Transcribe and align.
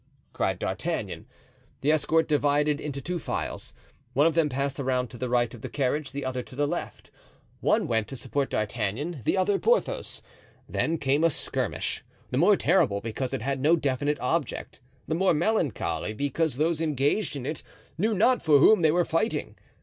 cried 0.33 0.57
D'Artagnan. 0.57 1.27
The 1.81 1.91
escort 1.91 2.27
divided 2.27 2.81
into 2.81 3.01
two 3.03 3.19
files. 3.19 3.71
One 4.13 4.25
of 4.25 4.33
them 4.33 4.49
passed 4.49 4.79
around 4.79 5.11
to 5.11 5.17
the 5.19 5.29
right 5.29 5.53
of 5.53 5.61
the 5.61 5.69
carriage, 5.69 6.11
the 6.11 6.25
other 6.25 6.41
to 6.41 6.55
the 6.55 6.67
left. 6.67 7.11
One 7.59 7.87
went 7.87 8.07
to 8.07 8.15
support 8.15 8.49
D'Artagnan, 8.49 9.21
the 9.25 9.37
other 9.37 9.59
Porthos. 9.59 10.23
Then 10.67 10.97
came 10.97 11.23
a 11.23 11.29
skirmish, 11.29 12.03
the 12.31 12.39
more 12.39 12.55
terrible 12.57 12.99
because 12.99 13.31
it 13.31 13.43
had 13.43 13.61
no 13.61 13.75
definite 13.75 14.19
object; 14.19 14.79
the 15.07 15.13
more 15.13 15.35
melancholy, 15.35 16.15
because 16.15 16.55
those 16.57 16.81
engaged 16.81 17.35
in 17.35 17.45
it 17.45 17.61
knew 17.95 18.15
not 18.15 18.41
for 18.41 18.57
whom 18.57 18.81
they 18.81 18.89
were 18.89 19.05
fighting. 19.05 19.55